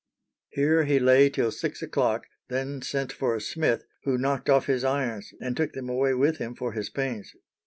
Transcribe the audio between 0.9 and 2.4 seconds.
lay till six o'clock,